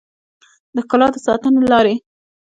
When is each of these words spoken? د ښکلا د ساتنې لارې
د 0.75 0.77
ښکلا 0.85 1.07
د 1.13 1.15
ساتنې 1.25 1.61
لارې 1.71 1.95